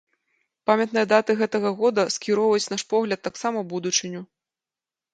Памятныя 0.69 1.05
даты 1.11 1.31
гэтага 1.43 1.73
года 1.83 2.07
скіроўваюць 2.17 2.71
наш 2.75 2.89
погляд 2.97 3.25
таксама 3.31 3.57
ў 3.65 3.77
будучыню. 3.79 4.29